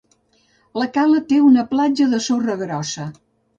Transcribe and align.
La 0.81 0.87
cala 0.95 1.19
té 1.33 1.39
una 1.49 1.67
platja 1.75 2.09
de 2.17 2.23
sorra 2.31 2.59
grossa. 2.65 3.09